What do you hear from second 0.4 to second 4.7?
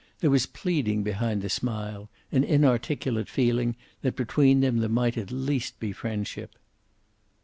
pleading behind the smile, an inarticulate feeling that between